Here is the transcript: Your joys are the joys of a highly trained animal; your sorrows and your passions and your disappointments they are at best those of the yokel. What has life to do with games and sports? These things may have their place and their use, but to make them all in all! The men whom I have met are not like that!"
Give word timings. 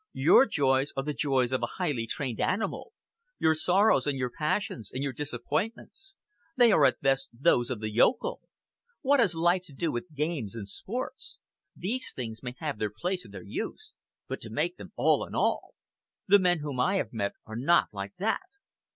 Your 0.13 0.47
joys 0.47 0.91
are 0.97 1.03
the 1.03 1.13
joys 1.13 1.51
of 1.51 1.61
a 1.61 1.67
highly 1.77 2.07
trained 2.07 2.39
animal; 2.41 2.91
your 3.37 3.53
sorrows 3.53 4.07
and 4.07 4.17
your 4.17 4.31
passions 4.31 4.89
and 4.91 5.03
your 5.03 5.13
disappointments 5.13 6.15
they 6.57 6.71
are 6.71 6.85
at 6.85 7.01
best 7.01 7.29
those 7.31 7.69
of 7.69 7.81
the 7.81 7.91
yokel. 7.91 8.41
What 9.01 9.19
has 9.19 9.35
life 9.35 9.61
to 9.65 9.73
do 9.73 9.91
with 9.91 10.15
games 10.15 10.55
and 10.55 10.67
sports? 10.67 11.37
These 11.75 12.13
things 12.15 12.41
may 12.41 12.55
have 12.57 12.79
their 12.79 12.89
place 12.89 13.25
and 13.25 13.33
their 13.35 13.43
use, 13.43 13.93
but 14.27 14.41
to 14.41 14.49
make 14.49 14.77
them 14.77 14.91
all 14.95 15.23
in 15.23 15.35
all! 15.35 15.75
The 16.27 16.39
men 16.39 16.61
whom 16.61 16.79
I 16.79 16.95
have 16.95 17.13
met 17.13 17.33
are 17.45 17.55
not 17.55 17.89
like 17.93 18.15
that!" 18.17 18.41